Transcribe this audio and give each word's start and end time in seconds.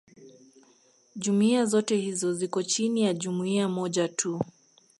jumuiya 1.15 1.65
zote 1.65 1.95
hizo 1.97 2.33
ziko 2.33 2.63
chini 2.63 3.01
ya 3.01 3.13
jumuiya 3.13 3.69
moja 3.69 4.07
tu 4.07 4.41